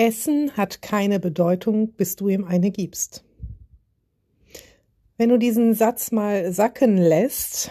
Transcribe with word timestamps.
Essen 0.00 0.56
hat 0.56 0.80
keine 0.80 1.20
Bedeutung, 1.20 1.92
bis 1.92 2.16
du 2.16 2.28
ihm 2.28 2.46
eine 2.46 2.70
gibst. 2.70 3.22
Wenn 5.18 5.28
du 5.28 5.36
diesen 5.36 5.74
Satz 5.74 6.10
mal 6.10 6.50
sacken 6.54 6.96
lässt, 6.96 7.70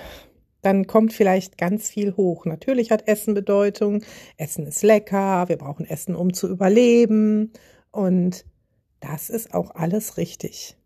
dann 0.61 0.85
kommt 0.85 1.11
vielleicht 1.11 1.57
ganz 1.57 1.89
viel 1.89 2.15
hoch. 2.15 2.45
Natürlich 2.45 2.91
hat 2.91 3.07
Essen 3.07 3.33
Bedeutung. 3.33 4.03
Essen 4.38 4.67
ist 4.67 4.83
lecker. 4.83 5.49
Wir 5.49 5.57
brauchen 5.57 5.88
Essen, 5.88 6.15
um 6.15 6.31
zu 6.31 6.47
überleben. 6.47 7.52
Und 7.89 8.45
das 8.99 9.31
ist 9.31 9.55
auch 9.55 9.73
alles 9.73 10.17
richtig. 10.17 10.77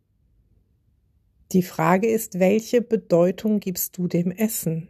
Die 1.51 1.63
Frage 1.63 2.07
ist, 2.07 2.39
welche 2.39 2.81
Bedeutung 2.81 3.59
gibst 3.59 3.97
du 3.97 4.07
dem 4.07 4.31
Essen? 4.31 4.87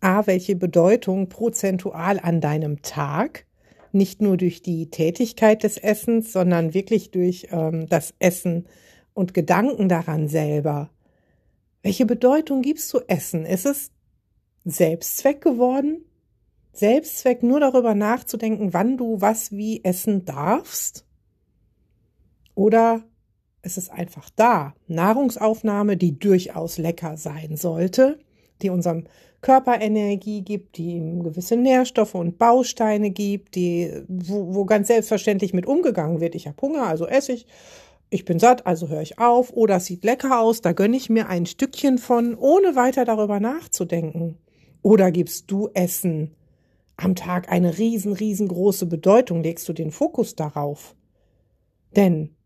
A, 0.00 0.26
welche 0.26 0.56
Bedeutung 0.56 1.28
prozentual 1.28 2.18
an 2.18 2.40
deinem 2.40 2.82
Tag? 2.82 3.46
Nicht 3.94 4.20
nur 4.20 4.36
durch 4.36 4.62
die 4.62 4.90
Tätigkeit 4.90 5.62
des 5.62 5.78
Essens, 5.78 6.32
sondern 6.32 6.74
wirklich 6.74 7.10
durch 7.10 7.48
ähm, 7.50 7.86
das 7.88 8.14
Essen 8.18 8.66
und 9.14 9.34
Gedanken 9.34 9.88
daran 9.88 10.28
selber. 10.28 10.90
Welche 11.82 12.06
Bedeutung 12.06 12.62
gibst 12.62 12.92
du 12.92 13.00
Essen? 13.06 13.46
Ist 13.46 13.66
es 13.66 13.90
Selbstzweck 14.64 15.40
geworden? 15.40 16.04
Selbstzweck 16.72 17.42
nur 17.42 17.60
darüber 17.60 17.94
nachzudenken, 17.94 18.72
wann 18.72 18.96
du 18.96 19.20
was 19.20 19.52
wie 19.52 19.84
essen 19.84 20.24
darfst? 20.24 21.06
Oder 22.54 23.04
ist 23.62 23.78
es 23.78 23.90
einfach 23.90 24.28
da? 24.30 24.74
Nahrungsaufnahme, 24.88 25.96
die 25.96 26.18
durchaus 26.18 26.78
lecker 26.78 27.16
sein 27.16 27.56
sollte, 27.56 28.18
die 28.62 28.70
unserem 28.70 29.04
Körper 29.40 29.80
Energie 29.80 30.42
gibt, 30.42 30.78
die 30.78 30.94
ihm 30.94 31.22
gewisse 31.22 31.56
Nährstoffe 31.56 32.14
und 32.14 32.38
Bausteine 32.38 33.10
gibt, 33.10 33.56
die, 33.56 33.92
wo, 34.08 34.54
wo 34.54 34.64
ganz 34.64 34.88
selbstverständlich 34.88 35.52
mit 35.52 35.66
umgegangen 35.66 36.20
wird. 36.20 36.34
Ich 36.34 36.46
habe 36.46 36.60
Hunger, 36.62 36.86
also 36.86 37.06
esse 37.06 37.32
ich. 37.32 37.46
Ich 38.08 38.24
bin 38.24 38.38
satt, 38.38 38.66
also 38.66 38.88
höre 38.88 39.02
ich 39.02 39.18
auf. 39.18 39.52
Oder 39.52 39.76
es 39.76 39.86
sieht 39.86 40.04
lecker 40.04 40.40
aus, 40.40 40.60
da 40.62 40.72
gönne 40.72 40.96
ich 40.96 41.10
mir 41.10 41.28
ein 41.28 41.46
Stückchen 41.46 41.98
von, 41.98 42.34
ohne 42.34 42.74
weiter 42.74 43.04
darüber 43.04 43.38
nachzudenken. 43.38 44.38
Oder 44.82 45.10
gibst 45.10 45.50
du 45.50 45.68
Essen 45.74 46.34
am 46.96 47.14
Tag 47.14 47.50
eine 47.50 47.76
riesen, 47.76 48.12
riesengroße 48.12 48.86
Bedeutung, 48.86 49.42
legst 49.42 49.68
du 49.68 49.72
den 49.72 49.90
Fokus 49.90 50.36
darauf. 50.36 50.94
Denn 51.96 52.36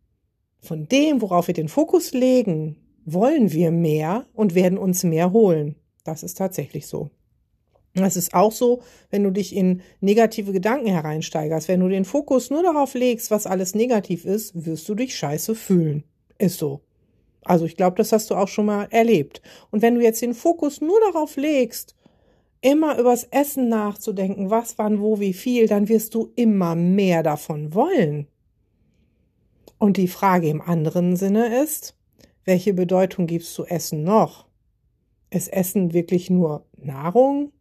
von 0.60 0.88
dem, 0.88 1.22
worauf 1.22 1.46
wir 1.46 1.54
den 1.54 1.68
Fokus 1.68 2.12
legen, 2.12 2.76
wollen 3.04 3.52
wir 3.52 3.70
mehr 3.70 4.26
und 4.34 4.54
werden 4.54 4.78
uns 4.78 5.04
mehr 5.04 5.32
holen. 5.32 5.76
Das 6.08 6.22
ist 6.22 6.38
tatsächlich 6.38 6.86
so. 6.86 7.10
Es 7.92 8.16
ist 8.16 8.32
auch 8.32 8.50
so, 8.50 8.80
wenn 9.10 9.24
du 9.24 9.30
dich 9.30 9.54
in 9.54 9.82
negative 10.00 10.52
Gedanken 10.52 10.86
hereinsteigerst, 10.86 11.68
wenn 11.68 11.80
du 11.80 11.88
den 11.88 12.06
Fokus 12.06 12.48
nur 12.48 12.62
darauf 12.62 12.94
legst, 12.94 13.30
was 13.30 13.46
alles 13.46 13.74
negativ 13.74 14.24
ist, 14.24 14.64
wirst 14.64 14.88
du 14.88 14.94
dich 14.94 15.14
scheiße 15.14 15.54
fühlen. 15.54 16.04
Ist 16.38 16.58
so. 16.58 16.80
Also 17.44 17.66
ich 17.66 17.76
glaube, 17.76 17.96
das 17.96 18.12
hast 18.12 18.30
du 18.30 18.36
auch 18.36 18.48
schon 18.48 18.64
mal 18.64 18.84
erlebt. 18.90 19.42
Und 19.70 19.82
wenn 19.82 19.96
du 19.96 20.02
jetzt 20.02 20.22
den 20.22 20.32
Fokus 20.32 20.80
nur 20.80 20.98
darauf 21.12 21.36
legst, 21.36 21.94
immer 22.62 22.98
übers 22.98 23.24
Essen 23.24 23.68
nachzudenken, 23.68 24.48
was, 24.48 24.78
wann, 24.78 25.02
wo, 25.02 25.20
wie 25.20 25.34
viel, 25.34 25.66
dann 25.66 25.90
wirst 25.90 26.14
du 26.14 26.32
immer 26.36 26.74
mehr 26.74 27.22
davon 27.22 27.74
wollen. 27.74 28.28
Und 29.76 29.98
die 29.98 30.08
Frage 30.08 30.48
im 30.48 30.62
anderen 30.62 31.16
Sinne 31.16 31.62
ist, 31.62 31.94
welche 32.46 32.72
Bedeutung 32.72 33.26
gibst 33.26 33.56
du 33.58 33.64
Essen 33.64 34.04
noch? 34.04 34.47
Ist 35.30 35.52
Essen 35.52 35.92
wirklich 35.92 36.30
nur 36.30 36.64
Nahrung, 36.76 37.52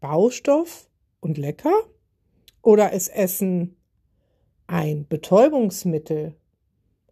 Baustoff 0.00 0.88
und 1.20 1.38
lecker? 1.38 1.74
Oder 2.62 2.92
ist 2.92 3.08
Essen 3.08 3.76
ein 4.66 5.06
Betäubungsmittel, 5.08 6.34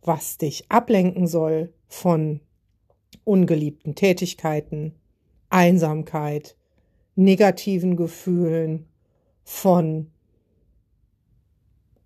was 0.02 0.38
dich 0.38 0.70
ablenken 0.70 1.26
soll 1.26 1.72
von 1.88 2.41
ungeliebten 3.25 3.94
Tätigkeiten, 3.94 4.94
Einsamkeit, 5.48 6.56
negativen 7.16 7.96
Gefühlen, 7.96 8.86
von 9.44 10.10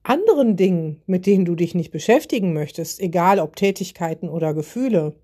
anderen 0.02 0.56
Dingen, 0.56 1.02
mit 1.06 1.26
denen 1.26 1.44
du 1.44 1.54
dich 1.54 1.74
nicht 1.74 1.90
beschäftigen 1.90 2.52
möchtest, 2.52 3.00
egal 3.00 3.38
ob 3.38 3.56
Tätigkeiten 3.56 4.28
oder 4.28 4.54
Gefühle. 4.54 5.14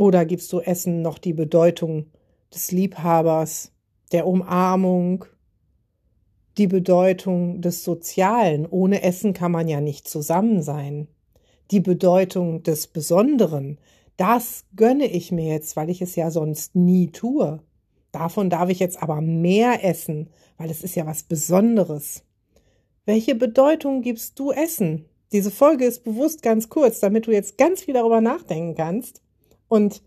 Oder 0.00 0.24
gibst 0.24 0.50
du 0.54 0.60
Essen 0.60 1.02
noch 1.02 1.18
die 1.18 1.34
Bedeutung 1.34 2.06
des 2.54 2.72
Liebhabers, 2.72 3.70
der 4.12 4.26
Umarmung, 4.26 5.26
die 6.56 6.68
Bedeutung 6.68 7.60
des 7.60 7.84
Sozialen? 7.84 8.64
Ohne 8.64 9.02
Essen 9.02 9.34
kann 9.34 9.52
man 9.52 9.68
ja 9.68 9.82
nicht 9.82 10.08
zusammen 10.08 10.62
sein. 10.62 11.08
Die 11.70 11.80
Bedeutung 11.80 12.62
des 12.62 12.86
Besonderen, 12.86 13.78
das 14.16 14.64
gönne 14.74 15.04
ich 15.04 15.32
mir 15.32 15.52
jetzt, 15.52 15.76
weil 15.76 15.90
ich 15.90 16.00
es 16.00 16.16
ja 16.16 16.30
sonst 16.30 16.74
nie 16.74 17.08
tue. 17.08 17.60
Davon 18.10 18.48
darf 18.48 18.70
ich 18.70 18.78
jetzt 18.78 19.02
aber 19.02 19.20
mehr 19.20 19.84
essen, 19.84 20.30
weil 20.56 20.70
es 20.70 20.82
ist 20.82 20.94
ja 20.94 21.04
was 21.04 21.24
Besonderes. 21.24 22.24
Welche 23.04 23.34
Bedeutung 23.34 24.00
gibst 24.00 24.38
du 24.38 24.50
Essen? 24.50 25.04
Diese 25.32 25.50
Folge 25.50 25.84
ist 25.84 26.04
bewusst 26.04 26.40
ganz 26.40 26.70
kurz, 26.70 27.00
damit 27.00 27.26
du 27.26 27.32
jetzt 27.32 27.58
ganz 27.58 27.82
viel 27.82 27.92
darüber 27.92 28.22
nachdenken 28.22 28.74
kannst. 28.74 29.20
Und 29.70 30.02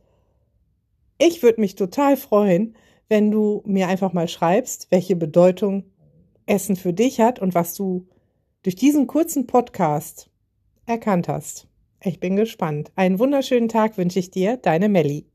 ich 1.18 1.42
würde 1.42 1.62
mich 1.62 1.76
total 1.76 2.18
freuen, 2.18 2.76
wenn 3.08 3.32
du 3.32 3.64
mir 3.66 3.88
einfach 3.88 4.12
mal 4.12 4.28
schreibst, 4.28 4.92
welche 4.92 5.16
Bedeutung 5.16 5.86
Essen 6.46 6.76
für 6.76 6.92
dich 6.92 7.22
hat 7.22 7.40
und 7.40 7.56
was 7.56 7.74
du 7.74 8.06
durch 8.64 8.76
diesen 8.76 9.08
kurzen 9.08 9.48
Podcast 9.48 10.30
erkannt 10.86 11.30
hast. 11.30 11.68
Ich 12.02 12.20
bin 12.20 12.36
gespannt. 12.36 12.92
Einen 12.98 13.20
wunderschönen 13.20 13.70
Tag 13.70 13.98
wünsche 13.98 14.20
ich 14.20 14.32
dir, 14.32 14.58
deine 14.58 14.90
Melli. 14.90 15.26